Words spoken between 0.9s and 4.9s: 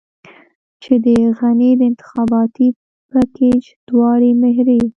د غني د انتخاباتي پېکج دواړې مهرې.